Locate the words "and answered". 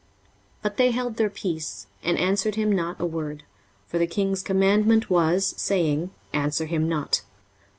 2.01-2.55